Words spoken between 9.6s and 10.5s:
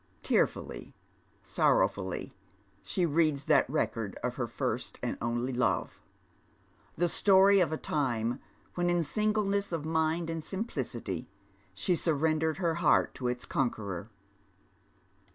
of mind and